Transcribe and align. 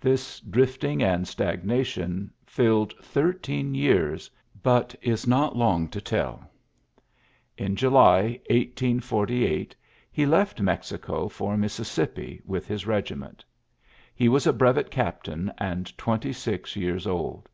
This 0.00 0.40
drifting 0.40 1.02
and 1.02 1.28
stagnation 1.28 2.32
filled 2.46 2.94
thirteen 3.02 3.74
years, 3.74 4.30
but 4.62 4.94
is 5.02 5.26
not 5.26 5.54
long 5.54 5.86
to 5.88 6.00
tell. 6.00 6.50
In 7.58 7.76
July, 7.76 8.40
1848, 8.48 9.76
he 10.10 10.24
left 10.24 10.62
Mexico 10.62 11.28
for 11.28 11.58
Mis 11.58 11.78
sissippi 11.78 12.40
with 12.46 12.66
his 12.66 12.86
regiment. 12.86 13.44
He 14.14 14.30
was 14.30 14.46
a 14.46 14.48
ULYSSES 14.48 14.54
S. 14.54 14.54
GEAIfT 14.54 14.58
25 14.58 14.58
brevet 14.58 14.90
captain, 14.90 15.52
and 15.58 15.98
twenty 15.98 16.32
six 16.32 16.74
years 16.74 17.06
old. 17.06 17.50